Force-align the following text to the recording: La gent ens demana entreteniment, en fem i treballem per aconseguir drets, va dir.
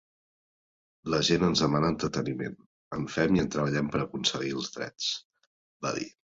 La 1.13 1.19
gent 1.27 1.45
ens 1.47 1.61
demana 1.65 1.91
entreteniment, 1.93 2.57
en 2.99 3.07
fem 3.19 3.39
i 3.43 3.47
treballem 3.59 3.95
per 3.97 4.03
aconseguir 4.09 4.59
drets, 4.73 5.15
va 5.87 5.97
dir. 6.03 6.13